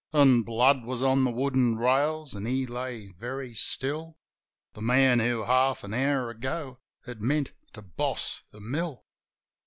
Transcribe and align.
An' 0.11 0.41
blood 0.41 0.83
was 0.83 1.03
on 1.03 1.25
the 1.25 1.29
wooden 1.31 1.77
rails, 1.77 2.33
an' 2.35 2.47
he 2.47 2.65
lay 2.65 3.11
very 3.11 3.53
still, 3.53 4.17
The 4.73 4.81
man 4.81 5.19
who 5.19 5.43
half 5.43 5.83
an 5.83 5.93
hour 5.93 6.31
ago 6.31 6.79
had 7.05 7.21
meant 7.21 7.51
to 7.73 7.83
boss 7.83 8.41
the 8.51 8.59
mill 8.61 9.05